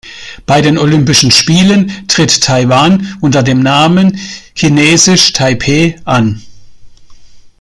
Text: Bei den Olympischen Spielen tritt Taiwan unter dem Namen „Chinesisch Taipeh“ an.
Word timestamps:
Bei 0.47 0.61
den 0.63 0.79
Olympischen 0.79 1.29
Spielen 1.29 1.91
tritt 2.07 2.41
Taiwan 2.41 3.19
unter 3.21 3.43
dem 3.43 3.61
Namen 3.61 4.17
„Chinesisch 4.55 5.31
Taipeh“ 5.31 5.99
an. 6.05 6.41